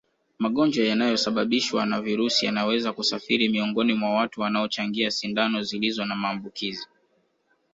Magonjwa 0.39 0.85
yanayosababishwa 0.85 1.85
na 1.85 2.01
virusi 2.01 2.45
yanaweza 2.45 2.93
kusafiri 2.93 3.49
miongoni 3.49 3.93
mwa 3.93 4.09
watu 4.13 4.41
wanaochangia 4.41 5.11
sindano 5.11 5.63
zilizo 5.63 6.05
na 6.05 6.15
maambukizi 6.15 6.87